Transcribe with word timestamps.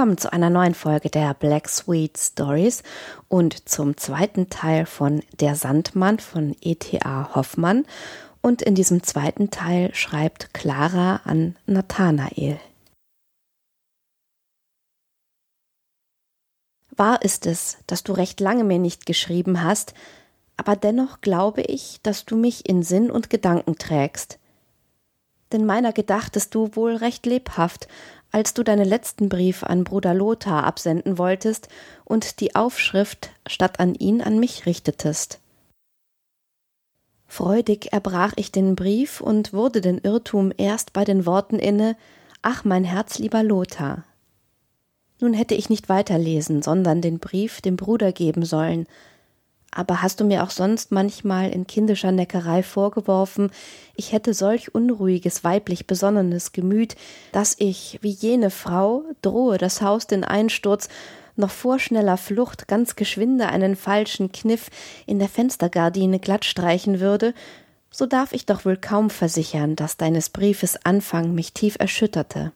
Willkommen 0.00 0.16
zu 0.16 0.32
einer 0.32 0.48
neuen 0.48 0.72
Folge 0.72 1.10
der 1.10 1.34
Black 1.34 1.68
Sweet 1.68 2.16
Stories 2.16 2.82
und 3.28 3.68
zum 3.68 3.98
zweiten 3.98 4.48
Teil 4.48 4.86
von 4.86 5.22
Der 5.40 5.56
Sandmann 5.56 6.18
von 6.18 6.56
E.T.A. 6.62 7.34
Hoffmann. 7.34 7.84
Und 8.40 8.62
in 8.62 8.74
diesem 8.74 9.02
zweiten 9.02 9.50
Teil 9.50 9.94
schreibt 9.94 10.54
Clara 10.54 11.16
an 11.24 11.54
Nathanael. 11.66 12.58
Wahr 16.96 17.20
ist 17.20 17.44
es, 17.44 17.76
dass 17.86 18.02
du 18.02 18.14
recht 18.14 18.40
lange 18.40 18.64
mir 18.64 18.78
nicht 18.78 19.04
geschrieben 19.04 19.62
hast, 19.62 19.92
aber 20.56 20.76
dennoch 20.76 21.20
glaube 21.20 21.60
ich, 21.60 22.00
dass 22.02 22.24
du 22.24 22.38
mich 22.38 22.66
in 22.66 22.82
Sinn 22.82 23.10
und 23.10 23.28
Gedanken 23.28 23.76
trägst. 23.76 24.38
Denn 25.52 25.66
meiner 25.66 25.92
gedachtest 25.92 26.54
du 26.54 26.74
wohl 26.74 26.96
recht 26.96 27.26
lebhaft, 27.26 27.88
als 28.32 28.54
du 28.54 28.62
deinen 28.62 28.86
letzten 28.86 29.28
Brief 29.28 29.64
an 29.64 29.84
Bruder 29.84 30.14
Lothar 30.14 30.64
absenden 30.64 31.18
wolltest 31.18 31.68
und 32.04 32.40
die 32.40 32.54
Aufschrift 32.54 33.30
statt 33.46 33.80
an 33.80 33.94
ihn 33.94 34.22
an 34.22 34.38
mich 34.38 34.66
richtetest. 34.66 35.40
Freudig 37.26 37.92
erbrach 37.92 38.32
ich 38.36 38.50
den 38.50 38.74
Brief 38.74 39.20
und 39.20 39.52
wurde 39.52 39.80
den 39.80 39.98
Irrtum 39.98 40.52
erst 40.56 40.92
bei 40.92 41.04
den 41.04 41.26
Worten 41.26 41.58
inne 41.58 41.96
Ach, 42.42 42.64
mein 42.64 42.84
herzlieber 42.84 43.42
Lothar. 43.42 44.04
Nun 45.20 45.34
hätte 45.34 45.54
ich 45.54 45.68
nicht 45.68 45.88
weiterlesen, 45.88 46.62
sondern 46.62 47.02
den 47.02 47.18
Brief 47.18 47.60
dem 47.60 47.76
Bruder 47.76 48.12
geben 48.12 48.44
sollen, 48.44 48.86
aber 49.70 50.02
hast 50.02 50.20
du 50.20 50.24
mir 50.24 50.42
auch 50.42 50.50
sonst 50.50 50.90
manchmal 50.90 51.50
in 51.50 51.66
kindischer 51.66 52.12
Neckerei 52.12 52.62
vorgeworfen, 52.62 53.50
ich 53.94 54.12
hätte 54.12 54.34
solch 54.34 54.74
unruhiges, 54.74 55.44
weiblich 55.44 55.86
besonnenes 55.86 56.52
Gemüt, 56.52 56.96
dass 57.32 57.54
ich, 57.58 57.98
wie 58.02 58.10
jene 58.10 58.50
Frau, 58.50 59.04
drohe 59.22 59.58
das 59.58 59.80
Haus 59.82 60.06
den 60.06 60.24
Einsturz, 60.24 60.88
noch 61.36 61.50
vor 61.50 61.78
schneller 61.78 62.16
Flucht 62.16 62.68
ganz 62.68 62.96
geschwinde 62.96 63.48
einen 63.48 63.76
falschen 63.76 64.32
Kniff 64.32 64.70
in 65.06 65.18
der 65.18 65.28
Fenstergardine 65.28 66.18
glatt 66.18 66.44
streichen 66.44 67.00
würde, 67.00 67.34
so 67.90 68.06
darf 68.06 68.32
ich 68.32 68.46
doch 68.46 68.64
wohl 68.64 68.76
kaum 68.76 69.10
versichern, 69.10 69.76
dass 69.76 69.96
deines 69.96 70.30
Briefes 70.30 70.84
Anfang 70.84 71.34
mich 71.34 71.52
tief 71.52 71.76
erschütterte. 71.78 72.52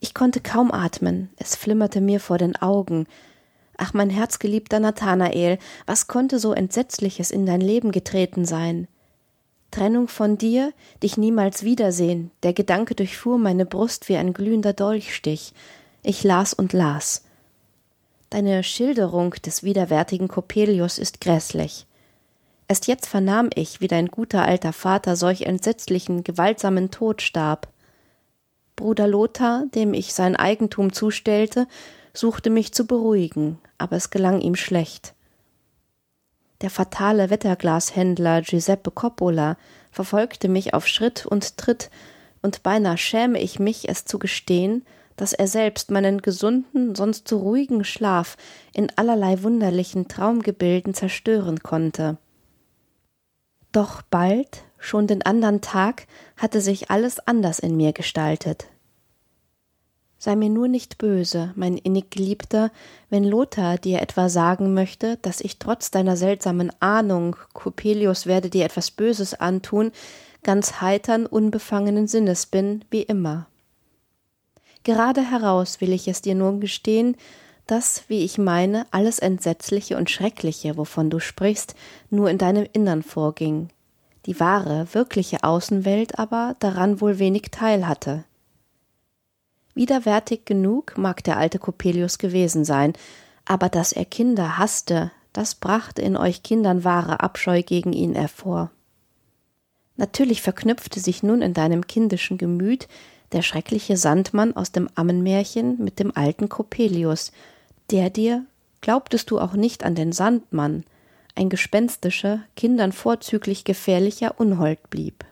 Ich 0.00 0.14
konnte 0.14 0.40
kaum 0.40 0.72
atmen, 0.72 1.30
es 1.36 1.56
flimmerte 1.56 2.00
mir 2.00 2.20
vor 2.20 2.38
den 2.38 2.56
Augen, 2.56 3.06
Ach, 3.82 3.94
mein 3.94 4.10
herzgeliebter 4.10 4.78
Nathanael, 4.78 5.58
was 5.86 6.06
konnte 6.06 6.38
so 6.38 6.52
Entsetzliches 6.52 7.30
in 7.30 7.46
dein 7.46 7.62
Leben 7.62 7.92
getreten 7.92 8.44
sein? 8.44 8.88
Trennung 9.70 10.06
von 10.06 10.36
dir, 10.36 10.74
dich 11.02 11.16
niemals 11.16 11.62
wiedersehen, 11.62 12.30
der 12.42 12.52
Gedanke 12.52 12.94
durchfuhr 12.94 13.38
meine 13.38 13.64
Brust 13.64 14.10
wie 14.10 14.16
ein 14.16 14.34
glühender 14.34 14.74
Dolchstich. 14.74 15.54
Ich 16.02 16.22
las 16.24 16.52
und 16.52 16.74
las. 16.74 17.24
Deine 18.28 18.62
Schilderung 18.64 19.30
des 19.30 19.62
widerwärtigen 19.62 20.28
Coppelius 20.28 20.98
ist 20.98 21.22
grässlich. 21.22 21.86
Erst 22.68 22.86
jetzt 22.86 23.06
vernahm 23.06 23.48
ich, 23.54 23.80
wie 23.80 23.88
dein 23.88 24.08
guter 24.08 24.42
alter 24.44 24.74
Vater 24.74 25.16
solch 25.16 25.42
entsetzlichen, 25.42 26.22
gewaltsamen 26.22 26.90
Tod 26.90 27.22
starb. 27.22 27.68
Bruder 28.76 29.08
Lothar, 29.08 29.64
dem 29.74 29.94
ich 29.94 30.12
sein 30.12 30.36
Eigentum 30.36 30.92
zustellte, 30.92 31.66
suchte 32.12 32.50
mich 32.50 32.72
zu 32.72 32.86
beruhigen, 32.86 33.58
aber 33.78 33.96
es 33.96 34.10
gelang 34.10 34.40
ihm 34.40 34.54
schlecht. 34.54 35.14
Der 36.60 36.70
fatale 36.70 37.30
Wetterglashändler 37.30 38.42
Giuseppe 38.42 38.90
Coppola 38.90 39.56
verfolgte 39.90 40.48
mich 40.48 40.74
auf 40.74 40.86
Schritt 40.86 41.26
und 41.26 41.56
Tritt, 41.56 41.90
und 42.42 42.62
beinahe 42.62 42.96
schäme 42.96 43.38
ich 43.38 43.58
mich, 43.58 43.88
es 43.88 44.06
zu 44.06 44.18
gestehen, 44.18 44.84
dass 45.16 45.34
er 45.34 45.46
selbst 45.46 45.90
meinen 45.90 46.22
gesunden, 46.22 46.94
sonst 46.94 47.28
so 47.28 47.38
ruhigen 47.38 47.84
Schlaf 47.84 48.38
in 48.72 48.90
allerlei 48.96 49.42
wunderlichen 49.42 50.08
Traumgebilden 50.08 50.94
zerstören 50.94 51.60
konnte. 51.60 52.16
Doch 53.72 54.00
bald, 54.00 54.64
schon 54.78 55.06
den 55.06 55.22
andern 55.22 55.60
Tag, 55.60 56.06
hatte 56.36 56.62
sich 56.62 56.90
alles 56.90 57.20
anders 57.20 57.58
in 57.58 57.76
mir 57.76 57.92
gestaltet. 57.92 58.68
Sei 60.22 60.36
mir 60.36 60.50
nur 60.50 60.68
nicht 60.68 60.98
böse, 60.98 61.54
mein 61.56 61.78
innig 61.78 62.10
Geliebter, 62.10 62.70
wenn 63.08 63.24
Lothar 63.24 63.78
dir 63.78 64.02
etwa 64.02 64.28
sagen 64.28 64.74
möchte, 64.74 65.16
dass 65.22 65.40
ich 65.40 65.58
trotz 65.58 65.90
deiner 65.90 66.14
seltsamen 66.14 66.70
Ahnung, 66.78 67.36
Coppelius 67.54 68.26
werde 68.26 68.50
dir 68.50 68.66
etwas 68.66 68.90
Böses 68.90 69.32
antun, 69.32 69.92
ganz 70.42 70.82
heitern, 70.82 71.24
unbefangenen 71.24 72.06
Sinnes 72.06 72.44
bin, 72.44 72.84
wie 72.90 73.00
immer. 73.00 73.46
Gerade 74.84 75.22
heraus 75.22 75.80
will 75.80 75.94
ich 75.94 76.06
es 76.06 76.20
dir 76.20 76.34
nun 76.34 76.60
gestehen, 76.60 77.16
dass, 77.66 78.04
wie 78.08 78.22
ich 78.22 78.36
meine, 78.36 78.86
alles 78.90 79.20
Entsetzliche 79.20 79.96
und 79.96 80.10
Schreckliche, 80.10 80.76
wovon 80.76 81.08
du 81.08 81.18
sprichst, 81.18 81.74
nur 82.10 82.28
in 82.28 82.36
deinem 82.36 82.66
Innern 82.74 83.02
vorging, 83.02 83.70
die 84.26 84.38
wahre, 84.38 84.86
wirkliche 84.92 85.44
Außenwelt 85.44 86.18
aber 86.18 86.56
daran 86.58 87.00
wohl 87.00 87.18
wenig 87.18 87.44
teil 87.50 87.88
hatte. 87.88 88.24
Widerwärtig 89.74 90.44
genug 90.44 90.98
mag 90.98 91.22
der 91.24 91.36
alte 91.36 91.58
Coppelius 91.58 92.18
gewesen 92.18 92.64
sein, 92.64 92.92
aber 93.44 93.68
dass 93.68 93.92
er 93.92 94.04
Kinder 94.04 94.58
hasste, 94.58 95.10
das 95.32 95.54
brachte 95.54 96.02
in 96.02 96.16
euch 96.16 96.42
Kindern 96.42 96.84
wahre 96.84 97.20
Abscheu 97.20 97.62
gegen 97.62 97.92
ihn 97.92 98.14
hervor. 98.14 98.70
Natürlich 99.96 100.42
verknüpfte 100.42 100.98
sich 100.98 101.22
nun 101.22 101.42
in 101.42 101.54
deinem 101.54 101.86
kindischen 101.86 102.38
Gemüt 102.38 102.88
der 103.32 103.42
schreckliche 103.42 103.96
Sandmann 103.96 104.56
aus 104.56 104.72
dem 104.72 104.88
Ammenmärchen 104.94 105.76
mit 105.82 106.00
dem 106.00 106.16
alten 106.16 106.48
Coppelius, 106.48 107.32
der 107.90 108.10
dir, 108.10 108.44
glaubtest 108.80 109.30
du 109.30 109.38
auch 109.38 109.52
nicht 109.52 109.84
an 109.84 109.94
den 109.94 110.12
Sandmann, 110.12 110.84
ein 111.36 111.48
gespenstischer, 111.48 112.42
Kindern 112.56 112.92
vorzüglich 112.92 113.64
gefährlicher 113.64 114.40
Unhold 114.40 114.90
blieb. 114.90 115.24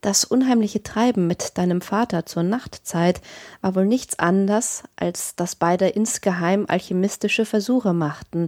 Das 0.00 0.24
unheimliche 0.24 0.82
Treiben 0.82 1.26
mit 1.26 1.58
deinem 1.58 1.80
Vater 1.80 2.24
zur 2.24 2.44
Nachtzeit 2.44 3.20
war 3.62 3.74
wohl 3.74 3.86
nichts 3.86 4.18
anders, 4.18 4.84
als 4.94 5.34
dass 5.34 5.56
beide 5.56 5.88
insgeheim 5.88 6.66
alchemistische 6.68 7.44
Versuche 7.44 7.92
machten, 7.92 8.46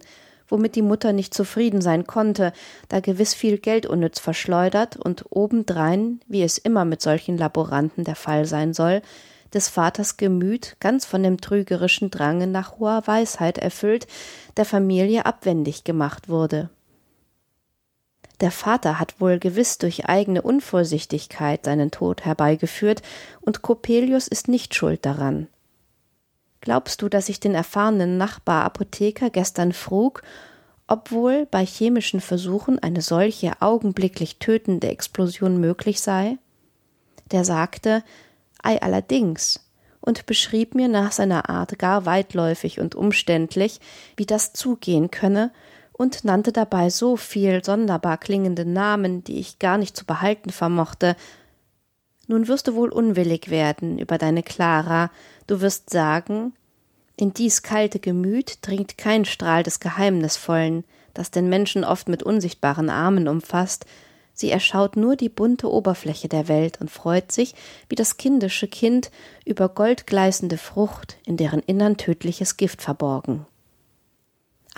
womit 0.48 0.76
die 0.76 0.82
Mutter 0.82 1.12
nicht 1.12 1.34
zufrieden 1.34 1.80
sein 1.80 2.06
konnte, 2.06 2.52
da 2.88 3.00
gewiss 3.00 3.34
viel 3.34 3.58
Geld 3.58 3.86
unnütz 3.86 4.20
verschleudert 4.20 4.96
und 4.96 5.24
obendrein, 5.30 6.20
wie 6.28 6.42
es 6.42 6.56
immer 6.56 6.84
mit 6.84 7.02
solchen 7.02 7.36
Laboranten 7.36 8.04
der 8.04 8.16
Fall 8.16 8.44
sein 8.44 8.72
soll, 8.72 9.02
des 9.52 9.68
Vaters 9.68 10.16
Gemüt, 10.16 10.76
ganz 10.78 11.04
von 11.04 11.24
dem 11.24 11.40
trügerischen 11.40 12.10
Drange 12.10 12.46
nach 12.46 12.78
hoher 12.78 13.02
Weisheit 13.06 13.58
erfüllt, 13.58 14.06
der 14.56 14.64
Familie 14.64 15.26
abwendig 15.26 15.82
gemacht 15.82 16.28
wurde. 16.28 16.70
Der 18.40 18.50
Vater 18.50 18.98
hat 18.98 19.20
wohl 19.20 19.38
gewiss 19.38 19.78
durch 19.78 20.06
eigene 20.06 20.40
Unvorsichtigkeit 20.40 21.66
seinen 21.66 21.90
Tod 21.90 22.24
herbeigeführt, 22.24 23.02
und 23.40 23.62
Coppelius 23.62 24.28
ist 24.28 24.48
nicht 24.48 24.74
schuld 24.74 25.04
daran. 25.04 25.48
Glaubst 26.62 27.02
du, 27.02 27.08
dass 27.08 27.28
ich 27.28 27.40
den 27.40 27.54
erfahrenen 27.54 28.18
Nachbar 28.18 28.64
Apotheker 28.64 29.30
gestern 29.30 29.72
frug, 29.72 30.22
ob 30.86 31.10
wohl 31.10 31.46
bei 31.50 31.64
chemischen 31.64 32.20
Versuchen 32.20 32.78
eine 32.78 33.02
solche 33.02 33.52
augenblicklich 33.60 34.38
tötende 34.38 34.88
Explosion 34.88 35.60
möglich 35.60 36.00
sei? 36.00 36.38
Der 37.30 37.44
sagte, 37.44 38.02
ei 38.62 38.80
allerdings, 38.80 39.60
und 40.00 40.26
beschrieb 40.26 40.74
mir 40.74 40.88
nach 40.88 41.12
seiner 41.12 41.48
Art 41.50 41.78
gar 41.78 42.06
weitläufig 42.06 42.80
und 42.80 42.94
umständlich, 42.94 43.80
wie 44.16 44.26
das 44.26 44.54
zugehen 44.54 45.10
könne 45.10 45.52
und 46.00 46.24
nannte 46.24 46.50
dabei 46.50 46.88
so 46.88 47.18
viel 47.18 47.62
sonderbar 47.62 48.16
klingende 48.16 48.64
Namen, 48.64 49.22
die 49.22 49.38
ich 49.38 49.58
gar 49.58 49.76
nicht 49.76 49.94
zu 49.94 50.06
behalten 50.06 50.48
vermochte. 50.48 51.14
Nun 52.26 52.48
wirst 52.48 52.68
du 52.68 52.74
wohl 52.74 52.88
unwillig 52.88 53.50
werden 53.50 53.98
über 53.98 54.16
deine 54.16 54.42
Clara, 54.42 55.10
du 55.46 55.60
wirst 55.60 55.90
sagen, 55.90 56.54
in 57.18 57.34
dies 57.34 57.62
kalte 57.62 57.98
Gemüt 57.98 58.60
dringt 58.62 58.96
kein 58.96 59.26
Strahl 59.26 59.62
des 59.62 59.78
Geheimnisvollen, 59.78 60.84
das 61.12 61.32
den 61.32 61.50
Menschen 61.50 61.84
oft 61.84 62.08
mit 62.08 62.22
unsichtbaren 62.22 62.88
Armen 62.88 63.28
umfasst, 63.28 63.84
sie 64.32 64.50
erschaut 64.50 64.96
nur 64.96 65.16
die 65.16 65.28
bunte 65.28 65.70
Oberfläche 65.70 66.28
der 66.28 66.48
Welt 66.48 66.80
und 66.80 66.90
freut 66.90 67.30
sich, 67.30 67.54
wie 67.90 67.94
das 67.94 68.16
kindische 68.16 68.68
Kind, 68.68 69.10
über 69.44 69.68
goldgleißende 69.68 70.56
Frucht, 70.56 71.18
in 71.26 71.36
deren 71.36 71.60
Innern 71.60 71.98
tödliches 71.98 72.56
Gift 72.56 72.80
verborgen. 72.80 73.44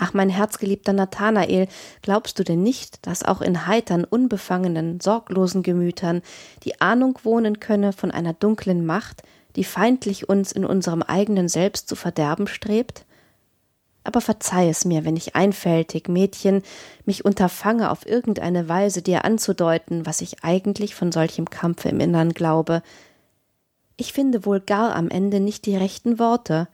Ach, 0.05 0.13
mein 0.13 0.27
herzgeliebter 0.27 0.91
Nathanael, 0.91 1.69
glaubst 2.01 2.37
du 2.37 2.43
denn 2.43 2.61
nicht, 2.61 3.07
dass 3.07 3.23
auch 3.23 3.39
in 3.39 3.67
heitern, 3.67 4.03
unbefangenen, 4.03 4.99
sorglosen 4.99 5.63
Gemütern 5.63 6.21
die 6.63 6.81
Ahnung 6.81 7.17
wohnen 7.23 7.61
könne 7.61 7.93
von 7.93 8.11
einer 8.11 8.33
dunklen 8.33 8.85
Macht, 8.85 9.23
die 9.55 9.63
feindlich 9.63 10.27
uns 10.27 10.51
in 10.51 10.65
unserem 10.65 11.03
eigenen 11.03 11.47
Selbst 11.47 11.87
zu 11.87 11.95
verderben 11.95 12.47
strebt? 12.47 13.05
Aber 14.03 14.19
verzeih 14.19 14.67
es 14.67 14.83
mir, 14.83 15.05
wenn 15.05 15.15
ich 15.15 15.37
einfältig, 15.37 16.09
Mädchen, 16.09 16.63
mich 17.05 17.23
unterfange, 17.23 17.89
auf 17.89 18.05
irgendeine 18.05 18.67
Weise 18.67 19.01
dir 19.01 19.23
anzudeuten, 19.23 20.05
was 20.05 20.19
ich 20.19 20.43
eigentlich 20.43 20.95
von 20.95 21.13
solchem 21.13 21.49
Kampfe 21.49 21.87
im 21.87 22.01
Innern 22.01 22.33
glaube. 22.33 22.83
Ich 23.95 24.11
finde 24.11 24.45
wohl 24.45 24.59
gar 24.59 24.97
am 24.97 25.07
Ende 25.07 25.39
nicht 25.39 25.65
die 25.65 25.77
rechten 25.77 26.19
Worte, 26.19 26.67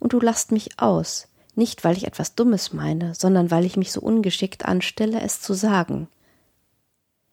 und 0.00 0.14
du 0.14 0.18
lachst 0.18 0.50
mich 0.50 0.80
aus, 0.80 1.28
nicht 1.54 1.84
weil 1.84 1.96
ich 1.96 2.06
etwas 2.06 2.34
Dummes 2.34 2.72
meine, 2.72 3.14
sondern 3.14 3.50
weil 3.50 3.64
ich 3.64 3.76
mich 3.76 3.92
so 3.92 4.00
ungeschickt 4.00 4.64
anstelle, 4.64 5.20
es 5.20 5.40
zu 5.40 5.54
sagen. 5.54 6.08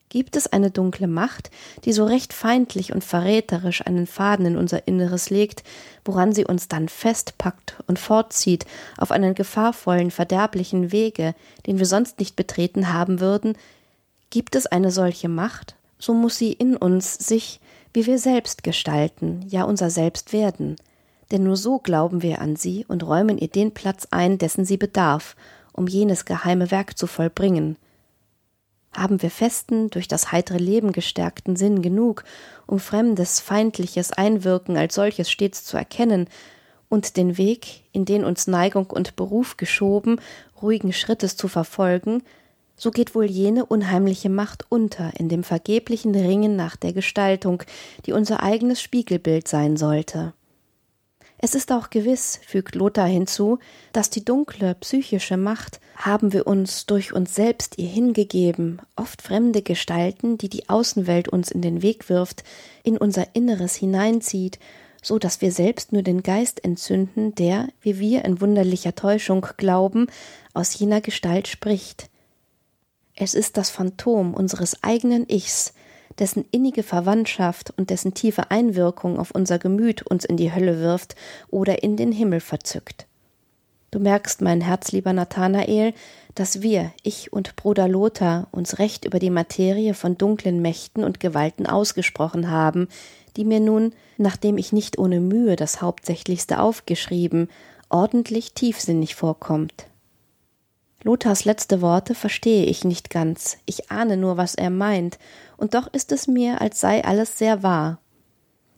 Gibt 0.09 0.35
es 0.35 0.47
eine 0.47 0.71
dunkle 0.71 1.07
Macht, 1.07 1.51
die 1.85 1.93
so 1.93 2.03
recht 2.03 2.33
feindlich 2.33 2.91
und 2.93 3.03
verräterisch 3.03 3.85
einen 3.85 4.07
Faden 4.07 4.47
in 4.47 4.57
unser 4.57 4.87
Inneres 4.87 5.29
legt, 5.29 5.63
woran 6.03 6.33
sie 6.33 6.45
uns 6.45 6.67
dann 6.67 6.89
festpackt 6.89 7.75
und 7.85 7.99
fortzieht 7.99 8.65
auf 8.97 9.11
einen 9.11 9.35
gefahrvollen, 9.35 10.09
verderblichen 10.09 10.91
Wege, 10.91 11.35
den 11.67 11.77
wir 11.77 11.85
sonst 11.85 12.19
nicht 12.19 12.35
betreten 12.35 12.91
haben 12.91 13.19
würden? 13.19 13.55
Gibt 14.31 14.55
es 14.55 14.65
eine 14.65 14.89
solche 14.89 15.29
Macht, 15.29 15.75
so 15.99 16.15
muss 16.15 16.37
sie 16.37 16.53
in 16.53 16.75
uns 16.75 17.13
sich, 17.13 17.59
wie 17.93 18.07
wir 18.07 18.17
selbst 18.17 18.63
gestalten, 18.63 19.45
ja 19.47 19.63
unser 19.63 19.91
Selbst 19.91 20.33
werden. 20.33 20.75
Denn 21.31 21.43
nur 21.43 21.57
so 21.57 21.79
glauben 21.79 22.21
wir 22.21 22.41
an 22.41 22.55
sie 22.55 22.85
und 22.87 23.05
räumen 23.05 23.37
ihr 23.37 23.49
den 23.49 23.73
Platz 23.73 24.07
ein, 24.11 24.37
dessen 24.37 24.65
sie 24.65 24.77
bedarf, 24.77 25.35
um 25.73 25.87
jenes 25.87 26.25
geheime 26.25 26.71
Werk 26.71 26.97
zu 26.97 27.07
vollbringen– 27.07 27.77
haben 28.93 29.21
wir 29.21 29.29
festen, 29.29 29.89
durch 29.89 30.07
das 30.07 30.31
heitere 30.31 30.57
Leben 30.57 30.91
gestärkten 30.91 31.55
Sinn 31.55 31.81
genug, 31.81 32.23
um 32.65 32.79
fremdes, 32.79 33.39
feindliches 33.39 34.11
Einwirken 34.11 34.77
als 34.77 34.95
solches 34.95 35.29
stets 35.29 35.63
zu 35.63 35.77
erkennen 35.77 36.27
und 36.89 37.17
den 37.17 37.37
Weg, 37.37 37.83
in 37.91 38.05
den 38.05 38.23
uns 38.23 38.47
Neigung 38.47 38.87
und 38.87 39.15
Beruf 39.15 39.57
geschoben, 39.57 40.19
ruhigen 40.61 40.91
Schrittes 40.91 41.37
zu 41.37 41.47
verfolgen, 41.47 42.23
so 42.75 42.91
geht 42.91 43.13
wohl 43.13 43.25
jene 43.25 43.65
unheimliche 43.65 44.29
Macht 44.29 44.65
unter 44.69 45.11
in 45.19 45.29
dem 45.29 45.43
vergeblichen 45.43 46.15
Ringen 46.15 46.55
nach 46.55 46.75
der 46.75 46.93
Gestaltung, 46.93 47.61
die 48.05 48.13
unser 48.13 48.41
eigenes 48.41 48.81
Spiegelbild 48.81 49.47
sein 49.47 49.75
sollte. 49.77 50.33
Es 51.41 51.55
ist 51.55 51.71
auch 51.71 51.89
gewiss, 51.89 52.39
fügt 52.45 52.75
Lothar 52.75 53.07
hinzu, 53.07 53.59
dass 53.93 54.09
die 54.09 54.25
dunkle 54.25 54.75
psychische 54.75 55.37
Macht 55.37 55.79
haben 55.95 56.33
wir 56.33 56.45
uns 56.47 56.85
durch 56.85 57.13
uns 57.13 57.33
selbst 57.33 57.77
ihr 57.77 57.87
hingegeben, 57.87 58.81
oft 58.97 59.21
fremde 59.21 59.61
Gestalten, 59.61 60.37
die 60.37 60.49
die 60.49 60.67
Außenwelt 60.67 61.29
uns 61.29 61.49
in 61.49 61.61
den 61.61 61.81
Weg 61.81 62.09
wirft, 62.09 62.43
in 62.83 62.97
unser 62.97 63.35
Inneres 63.35 63.75
hineinzieht, 63.75 64.59
so 65.01 65.17
dass 65.17 65.39
wir 65.39 65.53
selbst 65.53 65.93
nur 65.93 66.01
den 66.01 66.23
Geist 66.23 66.63
entzünden, 66.65 67.33
der, 67.35 67.69
wie 67.79 67.99
wir 67.99 68.25
in 68.25 68.41
wunderlicher 68.41 68.95
Täuschung 68.95 69.47
glauben, 69.55 70.07
aus 70.53 70.77
jener 70.77 70.99
Gestalt 70.99 71.47
spricht. 71.47 72.09
Es 73.15 73.33
ist 73.33 73.55
das 73.55 73.69
Phantom 73.69 74.33
unseres 74.33 74.83
eigenen 74.83 75.25
Ichs, 75.29 75.73
dessen 76.19 76.45
innige 76.51 76.83
Verwandtschaft 76.83 77.73
und 77.77 77.89
dessen 77.89 78.13
tiefe 78.13 78.51
Einwirkung 78.51 79.17
auf 79.17 79.31
unser 79.31 79.59
Gemüt 79.59 80.01
uns 80.03 80.25
in 80.25 80.37
die 80.37 80.53
Hölle 80.53 80.79
wirft 80.79 81.15
oder 81.49 81.83
in 81.83 81.97
den 81.97 82.11
Himmel 82.11 82.39
verzückt. 82.39 83.07
Du 83.91 83.99
merkst, 83.99 84.41
mein 84.41 84.61
herzlieber 84.61 85.13
Nathanael, 85.13 85.93
dass 86.35 86.61
wir, 86.61 86.91
ich 87.01 87.33
und 87.33 87.55
Bruder 87.55 87.87
Lothar, 87.87 88.47
uns 88.51 88.77
recht 88.77 89.05
über 89.05 89.17
die 89.17 89.31
Materie 89.31 89.95
von 89.95 90.17
dunklen 90.17 90.61
Mächten 90.61 91.03
und 91.03 91.19
Gewalten 91.19 91.65
ausgesprochen 91.65 92.51
haben, 92.51 92.87
die 93.35 93.45
mir 93.45 93.59
nun, 93.59 93.93
nachdem 94.17 94.57
ich 94.57 94.71
nicht 94.71 94.99
ohne 94.99 95.19
Mühe 95.19 95.55
das 95.55 95.81
Hauptsächlichste 95.81 96.59
aufgeschrieben, 96.59 97.49
ordentlich 97.89 98.53
tiefsinnig 98.53 99.15
vorkommt. 99.15 99.87
Lothars 101.03 101.45
letzte 101.45 101.81
Worte 101.81 102.13
verstehe 102.13 102.65
ich 102.65 102.83
nicht 102.83 103.09
ganz, 103.09 103.57
ich 103.65 103.89
ahne 103.89 104.17
nur, 104.17 104.37
was 104.37 104.53
er 104.53 104.69
meint, 104.69 105.17
und 105.59 105.73
doch 105.73 105.87
ist 105.93 106.11
es 106.11 106.27
mir, 106.27 106.61
als 106.61 106.79
sei 106.79 107.03
alles 107.03 107.37
sehr 107.37 107.63
wahr. 107.63 107.99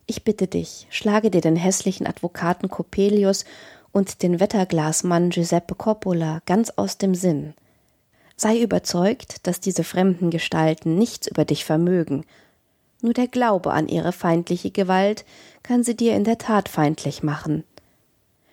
Ich 0.08 0.24
bitte 0.24 0.48
dich, 0.48 0.88
schlage 0.90 1.30
dir 1.30 1.42
den 1.42 1.56
hässlichen 1.56 2.08
Advokaten 2.08 2.70
Coppelius 2.70 3.46
und 3.92 4.24
den 4.24 4.40
Wetterglasmann 4.40 5.30
Giuseppe 5.30 5.76
Coppola 5.76 6.42
ganz 6.46 6.72
aus 6.72 6.98
dem 6.98 7.16
Sinn. 7.16 7.54
Sei 8.36 8.60
überzeugt, 8.60 9.46
dass 9.48 9.60
diese 9.60 9.84
fremden 9.84 10.32
Gestalten 10.32 10.98
nichts 10.98 11.28
über 11.28 11.46
dich 11.46 11.64
vermögen. 11.64 12.26
Nur 13.02 13.14
der 13.14 13.28
Glaube 13.28 13.72
an 13.72 13.88
ihre 13.88 14.12
feindliche 14.12 14.72
Gewalt 14.72 15.26
kann 15.64 15.84
sie 15.84 15.96
dir 15.96 16.16
in 16.16 16.24
der 16.24 16.40
Tat 16.40 16.68
feindlich 16.68 17.24
machen 17.24 17.64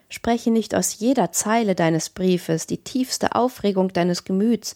spreche 0.09 0.51
nicht 0.51 0.75
aus 0.75 0.99
jeder 0.99 1.33
Zeile 1.33 1.75
deines 1.75 2.11
Briefes 2.11 2.67
die 2.67 2.79
tiefste 2.79 3.35
Aufregung 3.35 3.93
deines 3.93 4.25
Gemüts, 4.25 4.75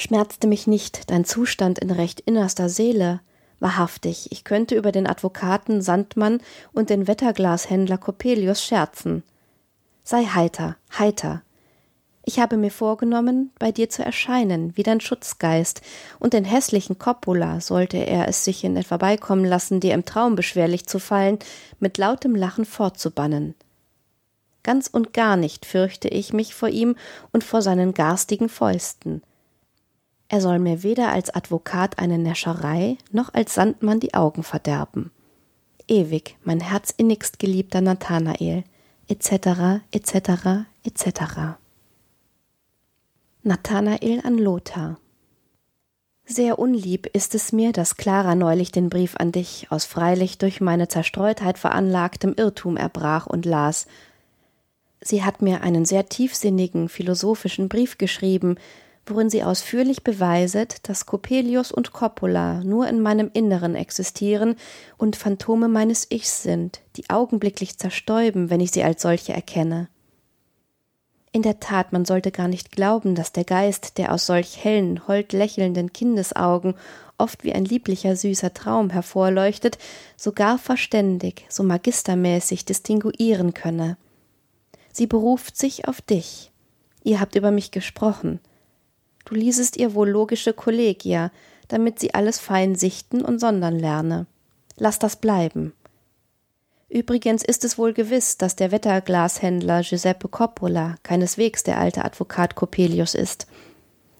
schmerzte 0.00 0.46
mich 0.46 0.66
nicht 0.66 1.10
dein 1.10 1.24
Zustand 1.24 1.78
in 1.78 1.90
recht 1.90 2.20
innerster 2.20 2.68
Seele. 2.68 3.20
Wahrhaftig, 3.58 4.32
ich 4.32 4.44
könnte 4.44 4.74
über 4.74 4.92
den 4.92 5.06
Advokaten 5.06 5.82
Sandmann 5.82 6.40
und 6.72 6.90
den 6.90 7.06
Wetterglashändler 7.06 7.98
Coppelius 7.98 8.64
scherzen. 8.64 9.22
Sei 10.02 10.24
heiter, 10.24 10.76
heiter. 10.98 11.42
Ich 12.24 12.38
habe 12.38 12.56
mir 12.56 12.70
vorgenommen, 12.70 13.50
bei 13.58 13.72
dir 13.72 13.88
zu 13.88 14.04
erscheinen, 14.04 14.76
wie 14.76 14.82
dein 14.82 15.00
Schutzgeist, 15.00 15.80
und 16.18 16.32
den 16.32 16.44
hässlichen 16.44 16.98
Coppola, 16.98 17.60
sollte 17.60 17.96
er 17.96 18.28
es 18.28 18.44
sich 18.44 18.62
in 18.64 18.76
etwa 18.76 18.98
beikommen 18.98 19.44
lassen, 19.44 19.80
dir 19.80 19.94
im 19.94 20.04
Traum 20.04 20.36
beschwerlich 20.36 20.86
zu 20.86 20.98
fallen, 20.98 21.38
mit 21.78 21.98
lautem 21.98 22.34
Lachen 22.34 22.64
fortzubannen. 22.64 23.54
Ganz 24.62 24.86
und 24.86 25.12
gar 25.14 25.36
nicht 25.36 25.64
fürchte 25.66 26.08
ich 26.08 26.32
mich 26.32 26.54
vor 26.54 26.68
ihm 26.68 26.96
und 27.32 27.42
vor 27.42 27.62
seinen 27.62 27.94
garstigen 27.94 28.48
Fäusten. 28.48 29.22
Er 30.32 30.40
soll 30.40 30.60
mir 30.60 30.84
weder 30.84 31.10
als 31.10 31.30
Advokat 31.30 31.98
eine 31.98 32.16
Näscherei 32.16 32.98
noch 33.10 33.34
als 33.34 33.56
Sandmann 33.56 33.98
die 33.98 34.14
Augen 34.14 34.44
verderben. 34.44 35.10
Ewig, 35.88 36.36
mein 36.44 36.60
herzinnigst 36.60 37.40
geliebter 37.40 37.80
Nathanael, 37.80 38.62
etc., 39.08 39.82
etc., 39.90 40.68
etc. 40.84 41.20
Nathanael 43.42 44.20
an 44.22 44.38
Lothar. 44.38 45.00
Sehr 46.24 46.60
unlieb 46.60 47.06
ist 47.06 47.34
es 47.34 47.50
mir, 47.50 47.72
dass 47.72 47.96
Clara 47.96 48.36
neulich 48.36 48.70
den 48.70 48.88
Brief 48.88 49.16
an 49.16 49.32
dich 49.32 49.66
aus 49.70 49.84
freilich 49.84 50.38
durch 50.38 50.60
meine 50.60 50.86
Zerstreutheit 50.86 51.58
veranlagtem 51.58 52.34
Irrtum 52.36 52.76
erbrach 52.76 53.26
und 53.26 53.46
las, 53.46 53.88
Sie 55.02 55.24
hat 55.24 55.40
mir 55.40 55.62
einen 55.62 55.86
sehr 55.86 56.10
tiefsinnigen 56.10 56.90
philosophischen 56.90 57.70
Brief 57.70 57.96
geschrieben, 57.96 58.56
worin 59.10 59.28
sie 59.28 59.42
ausführlich 59.42 60.04
beweiset, 60.04 60.88
dass 60.88 61.06
Coppelius 61.06 61.72
und 61.72 61.92
Coppola 61.92 62.62
nur 62.64 62.88
in 62.88 63.00
meinem 63.00 63.30
Inneren 63.32 63.74
existieren 63.74 64.56
und 64.96 65.16
Phantome 65.16 65.68
meines 65.68 66.10
Ichs 66.10 66.42
sind, 66.42 66.80
die 66.96 67.10
augenblicklich 67.10 67.76
zerstäuben, 67.78 68.50
wenn 68.50 68.60
ich 68.60 68.70
sie 68.70 68.84
als 68.84 69.02
solche 69.02 69.32
erkenne. 69.32 69.88
In 71.32 71.42
der 71.42 71.60
Tat, 71.60 71.92
man 71.92 72.04
sollte 72.04 72.32
gar 72.32 72.48
nicht 72.48 72.72
glauben, 72.72 73.14
dass 73.14 73.32
der 73.32 73.44
Geist, 73.44 73.98
der 73.98 74.12
aus 74.12 74.26
solch 74.26 74.64
hellen, 74.64 75.06
hold 75.06 75.32
lächelnden 75.32 75.92
Kindesaugen 75.92 76.74
oft 77.18 77.44
wie 77.44 77.52
ein 77.52 77.64
lieblicher, 77.64 78.16
süßer 78.16 78.52
Traum 78.52 78.90
hervorleuchtet, 78.90 79.78
so 80.16 80.32
gar 80.32 80.58
verständig, 80.58 81.44
so 81.48 81.62
magistermäßig 81.62 82.64
distinguieren 82.64 83.54
könne. 83.54 83.96
Sie 84.92 85.06
beruft 85.06 85.56
sich 85.56 85.86
auf 85.86 86.00
dich. 86.00 86.50
Ihr 87.04 87.20
habt 87.20 87.36
über 87.36 87.50
mich 87.50 87.70
gesprochen. 87.70 88.40
Du 89.24 89.34
liesest 89.34 89.76
ihr 89.76 89.94
wohl 89.94 90.08
logische 90.08 90.52
Kollegia, 90.52 91.30
damit 91.68 91.98
sie 92.00 92.14
alles 92.14 92.38
fein 92.38 92.74
sichten 92.74 93.22
und 93.22 93.38
sondern 93.38 93.78
lerne. 93.78 94.26
Lass 94.76 94.98
das 94.98 95.16
bleiben. 95.16 95.72
Übrigens 96.88 97.44
ist 97.44 97.64
es 97.64 97.78
wohl 97.78 97.92
gewiss, 97.92 98.36
dass 98.36 98.56
der 98.56 98.72
Wetterglashändler 98.72 99.82
Giuseppe 99.82 100.28
Coppola 100.28 100.96
keineswegs 101.04 101.62
der 101.62 101.78
alte 101.78 102.04
Advokat 102.04 102.56
Coppelius 102.56 103.14
ist. 103.14 103.46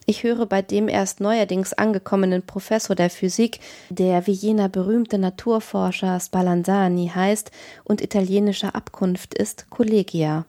Ich 0.06 0.22
höre 0.22 0.46
bei 0.46 0.62
dem 0.62 0.88
erst 0.88 1.20
neuerdings 1.20 1.72
angekommenen 1.72 2.42
Professor 2.42 2.94
der 2.94 3.10
Physik, 3.10 3.60
der 3.90 4.26
wie 4.26 4.32
jener 4.32 4.68
berühmte 4.68 5.18
Naturforscher 5.18 6.20
Spallanzani 6.20 7.10
heißt 7.12 7.50
und 7.84 8.00
italienischer 8.00 8.74
Abkunft 8.74 9.34
ist, 9.34 9.68
Collegia 9.70 10.46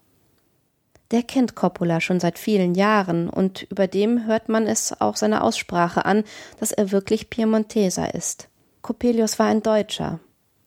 der 1.11 1.23
kennt 1.23 1.55
Coppola 1.55 2.01
schon 2.01 2.19
seit 2.19 2.39
vielen 2.39 2.73
Jahren, 2.75 3.29
und 3.29 3.63
über 3.63 3.87
dem 3.87 4.25
hört 4.25 4.49
man 4.49 4.67
es 4.67 4.99
auch 4.99 5.15
seiner 5.15 5.43
Aussprache 5.43 6.05
an, 6.05 6.23
dass 6.59 6.71
er 6.71 6.91
wirklich 6.91 7.29
Piemonteser 7.29 8.13
ist. 8.13 8.47
Coppelius 8.81 9.37
war 9.37 9.47
ein 9.47 9.61
Deutscher, 9.61 10.19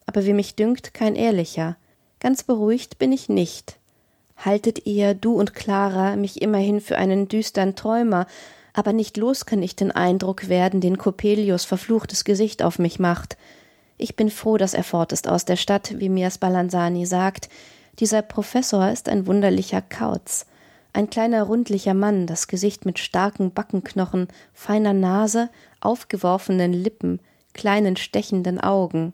aber 0.06 0.24
wie 0.24 0.34
mich 0.34 0.54
dünkt, 0.54 0.94
kein 0.94 1.16
ehrlicher. 1.16 1.76
Ganz 2.20 2.42
beruhigt 2.42 2.98
bin 2.98 3.12
ich 3.12 3.28
nicht. 3.28 3.78
Haltet 4.36 4.86
ihr, 4.86 5.14
du 5.14 5.34
und 5.38 5.54
Clara, 5.54 6.16
mich 6.16 6.42
immerhin 6.42 6.80
für 6.80 6.96
einen 6.96 7.28
düstern 7.28 7.76
Träumer, 7.76 8.26
aber 8.72 8.92
nicht 8.92 9.16
los 9.16 9.46
kann 9.46 9.62
ich 9.62 9.76
den 9.76 9.92
Eindruck 9.92 10.48
werden, 10.48 10.80
den 10.80 10.98
Coppelius 10.98 11.64
verfluchtes 11.64 12.24
Gesicht 12.24 12.62
auf 12.62 12.78
mich 12.78 12.98
macht. 12.98 13.36
Ich 13.96 14.16
bin 14.16 14.30
froh, 14.30 14.56
dass 14.56 14.74
er 14.74 14.82
fort 14.82 15.12
ist 15.12 15.28
aus 15.28 15.44
der 15.44 15.56
Stadt, 15.56 15.98
wie 15.98 16.08
mir 16.08 16.30
Spallanzani 16.30 17.06
sagt, 17.06 17.48
dieser 17.98 18.22
Professor 18.22 18.90
ist 18.90 19.08
ein 19.08 19.26
wunderlicher 19.26 19.82
Kauz, 19.82 20.46
ein 20.92 21.10
kleiner 21.10 21.42
rundlicher 21.42 21.94
Mann, 21.94 22.26
das 22.26 22.48
Gesicht 22.48 22.86
mit 22.86 22.98
starken 22.98 23.52
Backenknochen, 23.52 24.28
feiner 24.52 24.92
Nase, 24.92 25.50
aufgeworfenen 25.80 26.72
Lippen, 26.72 27.20
kleinen 27.52 27.96
stechenden 27.96 28.60
Augen. 28.60 29.12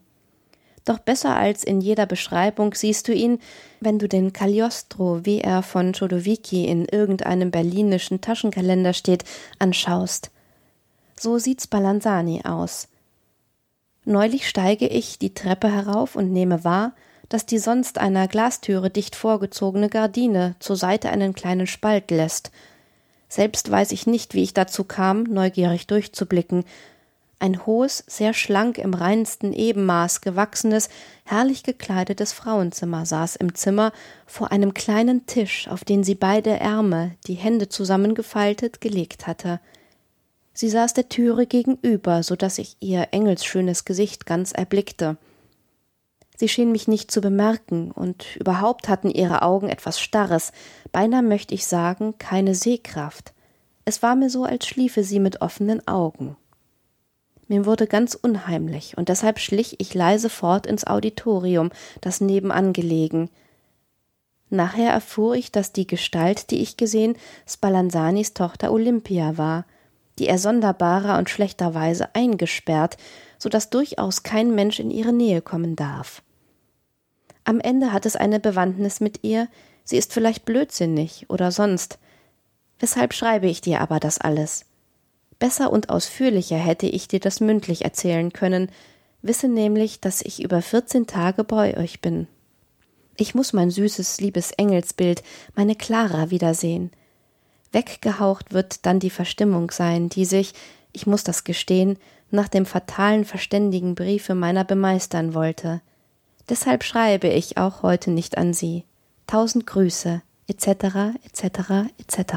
Doch 0.84 0.98
besser 0.98 1.36
als 1.36 1.62
in 1.62 1.80
jeder 1.80 2.06
Beschreibung 2.06 2.74
siehst 2.74 3.06
du 3.08 3.12
ihn, 3.12 3.38
wenn 3.80 3.98
du 3.98 4.08
den 4.08 4.32
Cagliostro, 4.32 5.24
wie 5.24 5.40
er 5.40 5.62
von 5.62 5.92
Chodowiecki 5.92 6.66
in 6.66 6.86
irgendeinem 6.86 7.50
berlinischen 7.50 8.20
Taschenkalender 8.20 8.92
steht, 8.92 9.24
anschaust. 9.58 10.30
So 11.18 11.38
sieht 11.38 11.62
Spallanzani 11.62 12.42
aus. 12.44 12.88
Neulich 14.04 14.48
steige 14.48 14.86
ich 14.86 15.18
die 15.18 15.34
Treppe 15.34 15.70
herauf 15.70 16.16
und 16.16 16.32
nehme 16.32 16.64
wahr, 16.64 16.92
dass 17.30 17.46
die 17.46 17.58
sonst 17.58 17.96
einer 17.96 18.28
Glastüre 18.28 18.90
dicht 18.90 19.16
vorgezogene 19.16 19.88
Gardine 19.88 20.56
zur 20.58 20.76
Seite 20.76 21.08
einen 21.08 21.32
kleinen 21.32 21.66
Spalt 21.66 22.10
lässt. 22.10 22.50
Selbst 23.28 23.70
weiß 23.70 23.92
ich 23.92 24.06
nicht, 24.06 24.34
wie 24.34 24.42
ich 24.42 24.52
dazu 24.52 24.84
kam, 24.84 25.22
neugierig 25.22 25.86
durchzublicken. 25.86 26.64
Ein 27.38 27.64
hohes, 27.64 28.04
sehr 28.08 28.34
schlank 28.34 28.78
im 28.78 28.92
reinsten 28.92 29.52
Ebenmaß 29.52 30.20
gewachsenes, 30.20 30.90
herrlich 31.24 31.62
gekleidetes 31.62 32.32
Frauenzimmer 32.32 33.06
saß 33.06 33.36
im 33.36 33.54
Zimmer 33.54 33.92
vor 34.26 34.50
einem 34.50 34.74
kleinen 34.74 35.24
Tisch, 35.26 35.68
auf 35.68 35.84
den 35.84 36.02
sie 36.02 36.16
beide 36.16 36.50
Ärme, 36.50 37.12
die 37.28 37.34
Hände 37.34 37.68
zusammengefaltet, 37.68 38.80
gelegt 38.80 39.28
hatte. 39.28 39.60
Sie 40.52 40.68
saß 40.68 40.94
der 40.94 41.08
Türe 41.08 41.46
gegenüber, 41.46 42.24
so 42.24 42.34
dass 42.34 42.58
ich 42.58 42.76
ihr 42.80 43.08
engelsschönes 43.12 43.84
Gesicht 43.84 44.26
ganz 44.26 44.50
erblickte. 44.50 45.16
Sie 46.40 46.48
schien 46.48 46.72
mich 46.72 46.88
nicht 46.88 47.10
zu 47.10 47.20
bemerken, 47.20 47.90
und 47.90 48.34
überhaupt 48.36 48.88
hatten 48.88 49.10
ihre 49.10 49.42
Augen 49.42 49.68
etwas 49.68 50.00
Starres, 50.00 50.52
beinahe 50.90 51.20
möchte 51.20 51.52
ich 51.54 51.66
sagen, 51.66 52.16
keine 52.16 52.54
Sehkraft. 52.54 53.34
Es 53.84 54.02
war 54.02 54.16
mir 54.16 54.30
so, 54.30 54.44
als 54.44 54.66
schliefe 54.66 55.04
sie 55.04 55.20
mit 55.20 55.42
offenen 55.42 55.86
Augen. 55.86 56.38
Mir 57.46 57.66
wurde 57.66 57.86
ganz 57.86 58.14
unheimlich, 58.14 58.96
und 58.96 59.10
deshalb 59.10 59.38
schlich 59.38 59.80
ich 59.80 59.92
leise 59.92 60.30
fort 60.30 60.66
ins 60.66 60.86
Auditorium, 60.86 61.68
das 62.00 62.22
nebenan 62.22 62.72
gelegen. 62.72 63.28
Nachher 64.48 64.92
erfuhr 64.92 65.34
ich, 65.34 65.52
dass 65.52 65.74
die 65.74 65.86
Gestalt, 65.86 66.50
die 66.50 66.62
ich 66.62 66.78
gesehen, 66.78 67.16
Spallanzanis 67.46 68.32
Tochter 68.32 68.72
Olympia 68.72 69.36
war, 69.36 69.66
die 70.18 70.26
er 70.26 70.38
sonderbarer 70.38 71.18
und 71.18 71.28
schlechterweise 71.28 72.14
eingesperrt, 72.14 72.96
so 73.36 73.50
dass 73.50 73.68
durchaus 73.68 74.22
kein 74.22 74.54
Mensch 74.54 74.80
in 74.80 74.90
ihre 74.90 75.12
Nähe 75.12 75.42
kommen 75.42 75.76
darf. 75.76 76.22
Am 77.50 77.58
Ende 77.58 77.92
hat 77.92 78.06
es 78.06 78.14
eine 78.14 78.38
Bewandtnis 78.38 79.00
mit 79.00 79.24
ihr, 79.24 79.48
sie 79.82 79.96
ist 79.96 80.12
vielleicht 80.12 80.44
blödsinnig 80.44 81.26
oder 81.28 81.50
sonst. 81.50 81.98
Weshalb 82.78 83.12
schreibe 83.12 83.48
ich 83.48 83.60
dir 83.60 83.80
aber 83.80 83.98
das 83.98 84.18
alles? 84.18 84.66
Besser 85.40 85.72
und 85.72 85.90
ausführlicher 85.90 86.58
hätte 86.58 86.86
ich 86.86 87.08
dir 87.08 87.18
das 87.18 87.40
mündlich 87.40 87.84
erzählen 87.84 88.32
können, 88.32 88.70
wisse 89.22 89.48
nämlich, 89.48 90.00
dass 90.00 90.22
ich 90.22 90.44
über 90.44 90.62
vierzehn 90.62 91.08
Tage 91.08 91.42
bei 91.42 91.76
euch 91.76 92.00
bin. 92.00 92.28
Ich 93.16 93.34
muss 93.34 93.52
mein 93.52 93.72
süßes, 93.72 94.20
liebes 94.20 94.52
Engelsbild, 94.52 95.24
meine 95.56 95.74
Clara 95.74 96.30
wiedersehen. 96.30 96.92
Weggehaucht 97.72 98.54
wird 98.54 98.86
dann 98.86 99.00
die 99.00 99.10
Verstimmung 99.10 99.72
sein, 99.72 100.08
die 100.08 100.24
sich, 100.24 100.54
ich 100.92 101.08
muss 101.08 101.24
das 101.24 101.42
gestehen, 101.42 101.98
nach 102.30 102.46
dem 102.46 102.64
fatalen 102.64 103.24
verständigen 103.24 103.96
Briefe 103.96 104.36
meiner 104.36 104.62
bemeistern 104.62 105.34
wollte. 105.34 105.80
Deshalb 106.48 106.84
schreibe 106.84 107.28
ich 107.28 107.56
auch 107.56 107.82
heute 107.82 108.10
nicht 108.10 108.38
an 108.38 108.54
Sie. 108.54 108.84
Tausend 109.26 109.66
Grüße, 109.66 110.22
etc., 110.48 111.16
etc., 111.24 111.90
etc. 111.98 112.34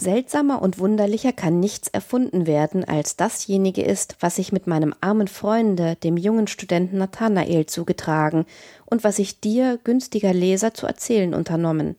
Seltsamer 0.00 0.62
und 0.62 0.78
wunderlicher 0.78 1.32
kann 1.32 1.60
nichts 1.60 1.88
erfunden 1.88 2.46
werden, 2.46 2.84
als 2.84 3.16
dasjenige 3.16 3.82
ist, 3.82 4.16
was 4.20 4.36
sich 4.36 4.50
mit 4.50 4.66
meinem 4.66 4.94
armen 5.02 5.28
Freunde, 5.28 5.96
dem 5.96 6.16
jungen 6.16 6.46
Studenten 6.46 6.96
Nathanael, 6.96 7.66
zugetragen 7.66 8.46
und 8.86 9.04
was 9.04 9.18
ich 9.18 9.40
dir, 9.40 9.78
günstiger 9.84 10.32
Leser, 10.32 10.72
zu 10.72 10.86
erzählen 10.86 11.34
unternommen. 11.34 11.96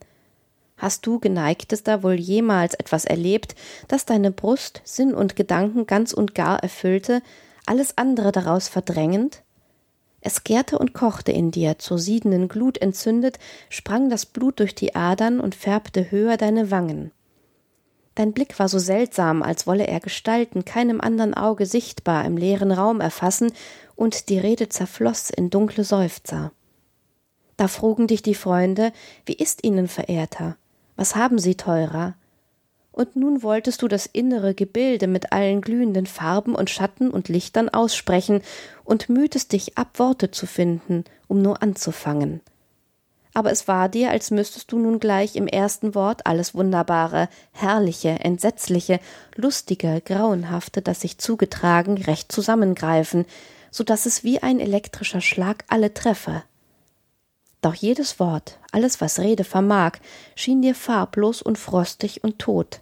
Hast 0.77 1.05
du, 1.05 1.19
geneigtester, 1.19 2.01
wohl 2.01 2.15
jemals 2.15 2.73
etwas 2.73 3.05
erlebt, 3.05 3.53
das 3.87 4.05
deine 4.05 4.31
Brust, 4.31 4.81
Sinn 4.83 5.13
und 5.13 5.35
Gedanken 5.35 5.85
ganz 5.85 6.11
und 6.11 6.33
gar 6.33 6.63
erfüllte, 6.63 7.21
alles 7.71 7.97
andere 7.97 8.33
daraus 8.33 8.67
verdrängend? 8.67 9.43
Es 10.19 10.43
gärte 10.43 10.77
und 10.77 10.91
kochte 10.91 11.31
in 11.31 11.51
dir, 11.51 11.79
zur 11.79 11.99
siedenden 11.99 12.49
Glut 12.49 12.77
entzündet, 12.77 13.39
sprang 13.69 14.09
das 14.09 14.25
Blut 14.25 14.59
durch 14.59 14.75
die 14.75 14.93
Adern 14.93 15.39
und 15.39 15.55
färbte 15.55 16.11
höher 16.11 16.35
deine 16.35 16.69
Wangen. 16.69 17.13
Dein 18.15 18.33
Blick 18.33 18.59
war 18.59 18.67
so 18.67 18.77
seltsam, 18.77 19.41
als 19.41 19.67
wolle 19.67 19.87
er 19.87 20.01
Gestalten 20.01 20.65
keinem 20.65 20.99
andern 20.99 21.33
Auge 21.33 21.65
sichtbar 21.65 22.25
im 22.25 22.35
leeren 22.35 22.73
Raum 22.73 22.99
erfassen, 22.99 23.53
und 23.95 24.27
die 24.27 24.37
Rede 24.37 24.67
zerfloß 24.67 25.29
in 25.29 25.49
dunkle 25.49 25.85
Seufzer. 25.85 26.51
Da 27.55 27.69
frugen 27.69 28.07
dich 28.07 28.21
die 28.21 28.35
Freunde, 28.35 28.91
wie 29.25 29.35
ist 29.35 29.63
ihnen 29.63 29.87
Verehrter? 29.87 30.57
Was 30.97 31.15
haben 31.15 31.39
sie 31.39 31.55
teurer? 31.55 32.15
Und 32.91 33.15
nun 33.15 33.41
wolltest 33.43 33.81
du 33.81 33.87
das 33.87 34.05
innere 34.05 34.53
Gebilde 34.53 35.07
mit 35.07 35.31
allen 35.31 35.61
glühenden 35.61 36.05
Farben 36.05 36.55
und 36.55 36.69
Schatten 36.69 37.09
und 37.09 37.29
Lichtern 37.29 37.69
aussprechen 37.69 38.41
und 38.83 39.09
mühtest 39.09 39.53
dich 39.53 39.77
ab, 39.77 39.97
Worte 39.97 40.31
zu 40.31 40.45
finden, 40.45 41.05
um 41.27 41.41
nur 41.41 41.63
anzufangen. 41.63 42.41
Aber 43.33 43.51
es 43.51 43.67
war 43.67 43.87
dir, 43.87 44.11
als 44.11 44.29
müsstest 44.29 44.71
du 44.71 44.79
nun 44.79 44.99
gleich 44.99 45.37
im 45.37 45.47
ersten 45.47 45.95
Wort 45.95 46.25
alles 46.25 46.53
Wunderbare, 46.53 47.29
Herrliche, 47.53 48.09
Entsetzliche, 48.09 48.99
Lustige, 49.35 50.01
Grauenhafte, 50.03 50.81
das 50.81 50.99
sich 50.99 51.17
zugetragen, 51.17 51.97
recht 51.97 52.31
zusammengreifen, 52.31 53.25
so 53.69 53.85
dass 53.85 54.05
es 54.05 54.25
wie 54.25 54.43
ein 54.43 54.59
elektrischer 54.59 55.21
Schlag 55.21 55.63
alle 55.69 55.93
treffe. 55.93 56.43
Doch 57.61 57.75
jedes 57.75 58.19
Wort, 58.19 58.59
alles, 58.71 59.01
was 59.01 59.19
Rede 59.19 59.43
vermag, 59.43 59.99
schien 60.35 60.61
dir 60.61 60.73
farblos 60.73 61.41
und 61.41 61.59
frostig 61.59 62.23
und 62.23 62.39
tot. 62.39 62.81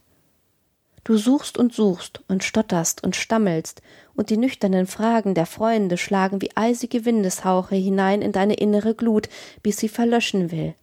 Du 1.04 1.18
suchst 1.18 1.58
und 1.58 1.74
suchst 1.74 2.22
und 2.28 2.44
stotterst 2.44 3.04
und 3.04 3.16
stammelst, 3.16 3.82
und 4.16 4.30
die 4.30 4.38
nüchternen 4.38 4.86
Fragen 4.86 5.34
der 5.34 5.46
Freunde 5.46 5.98
schlagen 5.98 6.42
wie 6.42 6.56
eisige 6.56 7.06
Windeshauche 7.06 7.76
hinein 7.76 8.22
in 8.22 8.32
deine 8.32 8.56
innere 8.56 8.94
Glut, 8.94 9.30
bis 9.64 9.78
sie 9.78 9.90
verlöschen 9.90 10.52
will. 10.52 10.76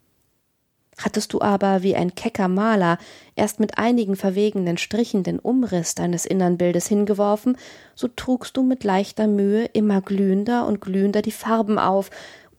Hattest 0.99 1.33
du 1.33 1.41
aber 1.41 1.83
wie 1.83 1.95
ein 1.95 2.15
kecker 2.15 2.47
Maler 2.47 2.97
erst 3.35 3.59
mit 3.59 3.77
einigen 3.77 4.15
verwegenen 4.15 4.79
Strichen 4.79 5.21
den 5.21 5.37
Umriss 5.37 5.93
deines 5.93 6.25
innern 6.25 6.57
Bildes 6.57 6.87
hingeworfen, 6.87 7.55
so 7.93 8.07
trugst 8.07 8.57
du 8.57 8.63
mit 8.63 8.83
leichter 8.83 9.27
Mühe 9.27 9.65
immer 9.73 10.01
glühender 10.01 10.65
und 10.65 10.81
glühender 10.81 11.21
die 11.21 11.31
Farben 11.31 11.77
auf 11.77 12.09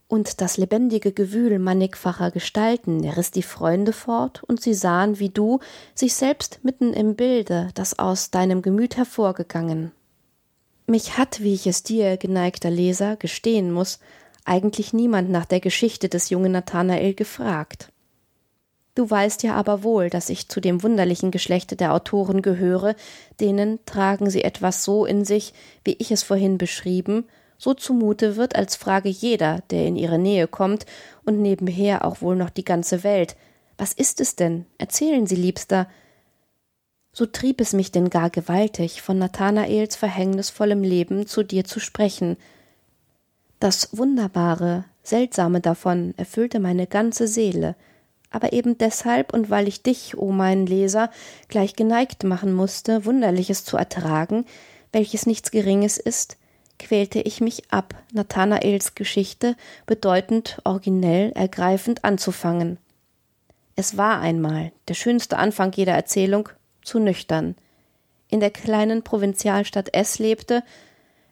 und 0.08 0.40
das 0.40 0.56
lebendige 0.56 1.12
Gewühl 1.12 1.58
mannigfacher 1.58 2.30
Gestalten 2.30 3.06
riß 3.06 3.30
die 3.30 3.42
Freunde 3.42 3.92
fort, 3.92 4.42
und 4.42 4.60
sie 4.60 4.74
sahen, 4.74 5.18
wie 5.18 5.28
du, 5.28 5.60
sich 5.94 6.14
selbst 6.14 6.60
mitten 6.62 6.94
im 6.94 7.14
Bilde, 7.14 7.68
das 7.74 7.98
aus 7.98 8.30
deinem 8.30 8.62
Gemüt 8.62 8.96
hervorgegangen. 8.96 9.92
Mich 10.86 11.18
hat, 11.18 11.40
wie 11.40 11.52
ich 11.52 11.66
es 11.66 11.82
dir, 11.82 12.16
geneigter 12.16 12.70
Leser, 12.70 13.16
gestehen 13.16 13.70
muss, 13.70 14.00
eigentlich 14.46 14.94
niemand 14.94 15.28
nach 15.28 15.44
der 15.44 15.60
Geschichte 15.60 16.08
des 16.08 16.30
jungen 16.30 16.52
Nathanael 16.52 17.12
gefragt. 17.12 17.92
Du 18.94 19.08
weißt 19.08 19.42
ja 19.42 19.54
aber 19.54 19.82
wohl, 19.82 20.08
dass 20.08 20.30
ich 20.30 20.48
zu 20.48 20.60
dem 20.60 20.82
wunderlichen 20.82 21.30
Geschlechte 21.30 21.76
der 21.76 21.92
Autoren 21.92 22.40
gehöre, 22.40 22.96
denen 23.38 23.78
tragen 23.84 24.30
sie 24.30 24.42
etwas 24.42 24.82
so 24.82 25.04
in 25.04 25.26
sich, 25.26 25.52
wie 25.84 25.96
ich 25.98 26.10
es 26.10 26.22
vorhin 26.22 26.56
beschrieben, 26.56 27.26
so 27.58 27.74
zumute 27.74 28.36
wird, 28.36 28.56
als 28.56 28.76
frage 28.76 29.08
jeder, 29.08 29.62
der 29.70 29.86
in 29.86 29.96
ihre 29.96 30.18
Nähe 30.18 30.46
kommt, 30.46 30.86
und 31.24 31.42
nebenher 31.42 32.04
auch 32.04 32.22
wohl 32.22 32.36
noch 32.36 32.50
die 32.50 32.64
ganze 32.64 33.04
Welt. 33.04 33.36
Was 33.76 33.92
ist 33.92 34.20
es 34.20 34.36
denn? 34.36 34.64
Erzählen 34.78 35.26
Sie, 35.26 35.36
Liebster. 35.36 35.88
So 37.12 37.26
trieb 37.26 37.60
es 37.60 37.72
mich 37.72 37.90
denn 37.90 38.10
gar 38.10 38.30
gewaltig, 38.30 39.02
von 39.02 39.18
Nathanaels 39.18 39.96
verhängnisvollem 39.96 40.82
Leben 40.82 41.26
zu 41.26 41.42
dir 41.42 41.64
zu 41.64 41.80
sprechen. 41.80 42.36
Das 43.60 43.96
Wunderbare, 43.96 44.84
Seltsame 45.02 45.60
davon 45.60 46.14
erfüllte 46.16 46.60
meine 46.60 46.86
ganze 46.86 47.26
Seele, 47.26 47.74
aber 48.30 48.52
eben 48.52 48.78
deshalb 48.78 49.32
und 49.32 49.50
weil 49.50 49.66
ich 49.66 49.82
dich, 49.82 50.16
o 50.16 50.28
oh 50.28 50.32
mein 50.32 50.66
Leser, 50.66 51.10
gleich 51.48 51.74
geneigt 51.74 52.22
machen 52.22 52.52
musste, 52.52 53.04
Wunderliches 53.04 53.64
zu 53.64 53.76
ertragen, 53.76 54.44
welches 54.92 55.26
nichts 55.26 55.50
Geringes 55.50 55.98
ist, 55.98 56.36
quälte 56.88 57.20
ich 57.20 57.42
mich 57.42 57.70
ab, 57.70 57.94
Nathanaels 58.14 58.94
Geschichte 58.94 59.56
bedeutend, 59.84 60.58
originell, 60.64 61.32
ergreifend 61.32 62.02
anzufangen. 62.02 62.78
Es 63.76 63.98
war 63.98 64.22
einmal, 64.22 64.72
der 64.88 64.94
schönste 64.94 65.36
Anfang 65.36 65.70
jeder 65.72 65.92
Erzählung, 65.92 66.48
zu 66.82 66.98
nüchtern. 66.98 67.56
In 68.30 68.40
der 68.40 68.50
kleinen 68.50 69.02
Provinzialstadt 69.02 69.92
S 69.92 70.18
lebte, 70.18 70.62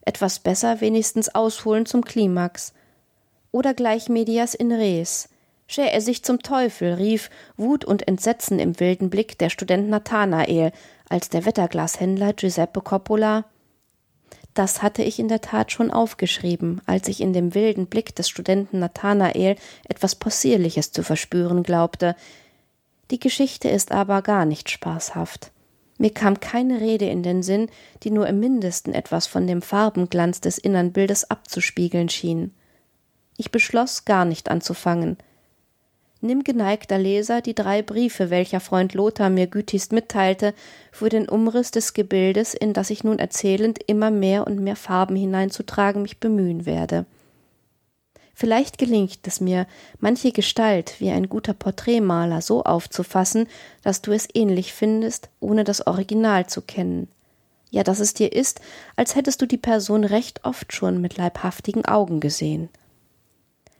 etwas 0.02 0.40
besser 0.40 0.82
wenigstens 0.82 1.34
ausholen 1.34 1.86
zum 1.86 2.04
Klimax. 2.04 2.74
Oder 3.50 3.72
gleich 3.72 4.10
medias 4.10 4.54
in 4.54 4.72
res. 4.72 5.30
Schär 5.66 5.90
er 5.94 6.02
sich 6.02 6.22
zum 6.22 6.40
Teufel, 6.42 6.92
rief 6.92 7.30
Wut 7.56 7.82
und 7.86 8.06
Entsetzen 8.06 8.58
im 8.58 8.78
wilden 8.78 9.08
Blick 9.08 9.38
der 9.38 9.48
Student 9.48 9.88
Nathanael, 9.88 10.72
als 11.08 11.30
der 11.30 11.46
Wetterglashändler 11.46 12.34
Giuseppe 12.34 12.82
Coppola 12.82 13.46
Das 14.56 14.80
hatte 14.80 15.02
ich 15.02 15.18
in 15.18 15.28
der 15.28 15.42
Tat 15.42 15.70
schon 15.70 15.90
aufgeschrieben, 15.90 16.80
als 16.86 17.08
ich 17.08 17.20
in 17.20 17.34
dem 17.34 17.54
wilden 17.54 17.88
Blick 17.88 18.16
des 18.16 18.30
Studenten 18.30 18.78
Nathanael 18.78 19.56
etwas 19.86 20.14
Possierliches 20.14 20.92
zu 20.92 21.02
verspüren 21.02 21.62
glaubte. 21.62 22.16
Die 23.10 23.20
Geschichte 23.20 23.68
ist 23.68 23.92
aber 23.92 24.22
gar 24.22 24.46
nicht 24.46 24.70
spaßhaft. 24.70 25.52
Mir 25.98 26.08
kam 26.08 26.40
keine 26.40 26.80
Rede 26.80 27.04
in 27.04 27.22
den 27.22 27.42
Sinn, 27.42 27.68
die 28.02 28.10
nur 28.10 28.26
im 28.28 28.40
mindesten 28.40 28.94
etwas 28.94 29.26
von 29.26 29.46
dem 29.46 29.60
Farbenglanz 29.60 30.40
des 30.40 30.56
innern 30.56 30.90
Bildes 30.90 31.30
abzuspiegeln 31.30 32.08
schien. 32.08 32.54
Ich 33.36 33.50
beschloss, 33.50 34.06
gar 34.06 34.24
nicht 34.24 34.50
anzufangen. 34.50 35.18
Nimm, 36.22 36.44
geneigter 36.44 36.98
Leser, 36.98 37.42
die 37.42 37.54
drei 37.54 37.82
Briefe, 37.82 38.30
welcher 38.30 38.60
Freund 38.60 38.94
Lothar 38.94 39.28
mir 39.28 39.46
gütigst 39.46 39.92
mitteilte, 39.92 40.54
für 40.90 41.10
den 41.10 41.28
Umriss 41.28 41.70
des 41.70 41.92
Gebildes, 41.92 42.54
in 42.54 42.72
das 42.72 42.90
ich 42.90 43.04
nun 43.04 43.18
erzählend 43.18 43.78
immer 43.86 44.10
mehr 44.10 44.46
und 44.46 44.60
mehr 44.60 44.76
Farben 44.76 45.16
hineinzutragen 45.16 46.02
mich 46.02 46.18
bemühen 46.18 46.64
werde. 46.64 47.04
Vielleicht 48.38 48.76
gelingt 48.76 49.26
es 49.26 49.40
mir, 49.40 49.66
manche 49.98 50.30
Gestalt 50.30 51.00
wie 51.00 51.10
ein 51.10 51.28
guter 51.28 51.54
Porträtmaler 51.54 52.42
so 52.42 52.64
aufzufassen, 52.64 53.48
dass 53.82 54.02
du 54.02 54.12
es 54.12 54.28
ähnlich 54.34 54.74
findest, 54.74 55.30
ohne 55.40 55.64
das 55.64 55.86
Original 55.86 56.46
zu 56.46 56.60
kennen. 56.60 57.08
Ja, 57.70 57.82
dass 57.82 57.98
es 57.98 58.14
dir 58.14 58.32
ist, 58.32 58.60
als 58.94 59.16
hättest 59.16 59.40
du 59.40 59.46
die 59.46 59.56
Person 59.56 60.04
recht 60.04 60.44
oft 60.44 60.74
schon 60.74 61.00
mit 61.00 61.16
leibhaftigen 61.16 61.84
Augen 61.86 62.20
gesehen. 62.20 62.68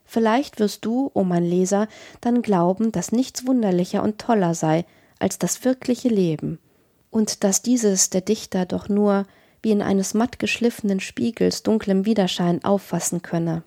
Vielleicht 0.06 0.60
wirst 0.60 0.84
du, 0.84 1.06
o 1.06 1.10
oh 1.14 1.24
mein 1.24 1.44
Leser, 1.44 1.88
dann 2.20 2.42
glauben, 2.42 2.92
dass 2.92 3.12
nichts 3.12 3.46
wunderlicher 3.46 4.02
und 4.02 4.18
toller 4.18 4.54
sei 4.54 4.84
als 5.18 5.38
das 5.38 5.64
wirkliche 5.64 6.08
Leben, 6.08 6.58
und 7.10 7.42
dass 7.44 7.62
dieses 7.62 8.10
der 8.10 8.20
Dichter 8.20 8.66
doch 8.66 8.88
nur 8.88 9.26
wie 9.62 9.72
in 9.72 9.82
eines 9.82 10.14
matt 10.14 10.38
geschliffenen 10.38 11.00
Spiegels 11.00 11.62
dunklem 11.62 12.06
Widerschein 12.06 12.62
auffassen 12.62 13.22
könne. 13.22 13.64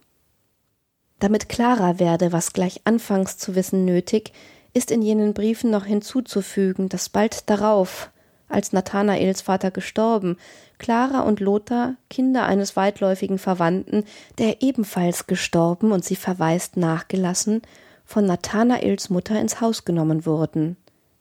Damit 1.20 1.50
klarer 1.50 2.00
werde, 2.00 2.32
was 2.32 2.54
gleich 2.54 2.82
anfangs 2.86 3.38
zu 3.38 3.56
wissen 3.56 3.84
nötig, 3.84 4.32
ist 4.74 4.92
in 4.92 5.02
jenen 5.02 5.34
Briefen 5.34 5.72
noch 5.72 5.86
hinzuzufügen, 5.86 6.88
dass 6.88 7.10
bald 7.10 7.50
darauf, 7.50 8.12
als 8.50 8.74
Nathanaels 8.74 9.42
Vater 9.42 9.72
gestorben, 9.72 10.38
Clara 10.78 11.22
und 11.22 11.40
Lothar, 11.40 11.96
Kinder 12.10 12.46
eines 12.46 12.76
weitläufigen 12.76 13.38
Verwandten, 13.38 14.04
der 14.38 14.62
ebenfalls 14.62 15.28
gestorben 15.28 15.92
und 15.92 16.04
sie 16.04 16.16
verwaist 16.16 16.78
nachgelassen, 16.78 17.62
von 18.06 18.26
Nathanaels 18.26 19.10
Mutter 19.10 19.40
ins 19.40 19.62
Haus 19.62 19.86
genommen 19.86 20.26
wurden. 20.26 20.78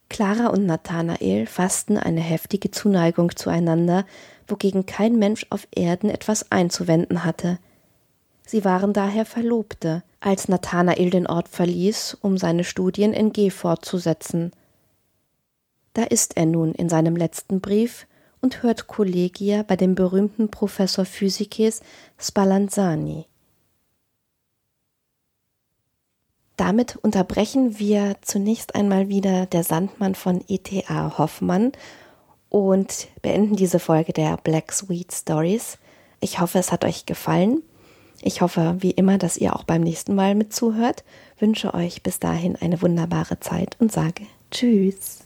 Clara 0.08 0.46
und 0.46 0.64
Nathanael 0.64 1.46
fassten 1.46 1.98
eine 1.98 2.20
heftige 2.20 2.70
Zuneigung 2.70 3.36
zueinander, 3.36 4.06
wogegen 4.46 4.86
kein 4.86 5.18
Mensch 5.18 5.46
auf 5.50 5.68
Erden 5.70 6.08
etwas 6.08 6.50
einzuwenden 6.50 7.24
hatte. 7.24 7.58
Sie 8.46 8.64
waren 8.64 8.94
daher 8.94 9.26
Verlobte, 9.26 10.02
als 10.20 10.48
Nathanael 10.48 11.10
den 11.10 11.26
Ort 11.26 11.48
verließ, 11.48 12.16
um 12.22 12.38
seine 12.38 12.64
Studien 12.64 13.12
in 13.12 13.32
G 13.34 13.50
fortzusetzen. 13.50 14.52
Da 15.94 16.04
ist 16.04 16.36
er 16.36 16.46
nun 16.46 16.72
in 16.74 16.88
seinem 16.88 17.16
letzten 17.16 17.60
Brief 17.60 18.06
und 18.40 18.62
hört 18.62 18.86
Kollegia 18.86 19.62
bei 19.62 19.76
dem 19.76 19.94
berühmten 19.94 20.50
Professor 20.50 21.04
Physikes 21.04 21.80
Spallanzani. 22.18 23.26
Damit 26.56 26.96
unterbrechen 26.96 27.78
wir 27.78 28.16
zunächst 28.20 28.74
einmal 28.74 29.08
wieder 29.08 29.46
der 29.46 29.62
Sandmann 29.62 30.16
von 30.16 30.42
E.T.A. 30.48 31.16
Hoffmann 31.16 31.72
und 32.48 33.06
beenden 33.22 33.54
diese 33.54 33.78
Folge 33.78 34.12
der 34.12 34.36
Black 34.38 34.72
Sweet 34.72 35.12
Stories. 35.12 35.78
Ich 36.20 36.40
hoffe, 36.40 36.58
es 36.58 36.72
hat 36.72 36.84
euch 36.84 37.06
gefallen. 37.06 37.62
Ich 38.22 38.40
hoffe, 38.40 38.76
wie 38.80 38.90
immer, 38.90 39.18
dass 39.18 39.36
ihr 39.36 39.54
auch 39.54 39.62
beim 39.62 39.82
nächsten 39.82 40.16
Mal 40.16 40.34
mitzuhört. 40.34 41.04
Wünsche 41.38 41.74
euch 41.74 42.02
bis 42.02 42.18
dahin 42.18 42.56
eine 42.56 42.82
wunderbare 42.82 43.38
Zeit 43.38 43.76
und 43.78 43.92
sage 43.92 44.24
Tschüss. 44.50 45.17